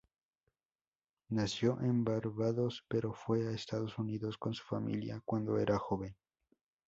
Nació 1.29 1.79
en 1.81 2.03
Barbados, 2.03 2.83
pero 2.87 3.13
fue 3.13 3.47
a 3.47 3.51
Estados 3.51 3.99
Unidos 3.99 4.35
con 4.39 4.55
su 4.55 4.63
familia 4.63 5.21
cuando 5.23 5.59
era 5.59 5.77
joven. 5.77 6.17